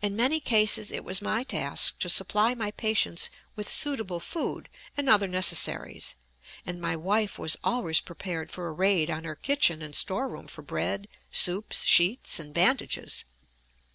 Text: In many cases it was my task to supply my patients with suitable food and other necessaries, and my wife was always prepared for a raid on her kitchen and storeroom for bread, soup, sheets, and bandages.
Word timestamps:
In 0.00 0.16
many 0.16 0.40
cases 0.40 0.90
it 0.90 1.04
was 1.04 1.20
my 1.20 1.44
task 1.44 1.98
to 1.98 2.08
supply 2.08 2.54
my 2.54 2.70
patients 2.70 3.28
with 3.54 3.68
suitable 3.68 4.18
food 4.18 4.70
and 4.96 5.10
other 5.10 5.28
necessaries, 5.28 6.14
and 6.64 6.80
my 6.80 6.96
wife 6.96 7.38
was 7.38 7.58
always 7.62 8.00
prepared 8.00 8.50
for 8.50 8.66
a 8.68 8.72
raid 8.72 9.10
on 9.10 9.24
her 9.24 9.36
kitchen 9.36 9.82
and 9.82 9.94
storeroom 9.94 10.46
for 10.48 10.62
bread, 10.62 11.06
soup, 11.30 11.74
sheets, 11.74 12.38
and 12.40 12.54
bandages. 12.54 13.26